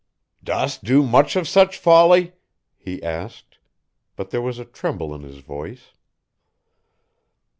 "Dost 0.43 0.83
do 0.83 1.03
much 1.03 1.35
of 1.35 1.47
such 1.47 1.77
folly?" 1.77 2.33
he 2.75 3.03
asked, 3.03 3.59
but 4.15 4.31
there 4.31 4.41
was 4.41 4.57
a 4.57 4.65
tremble 4.65 5.13
in 5.13 5.21
his 5.21 5.37
voice. 5.37 5.91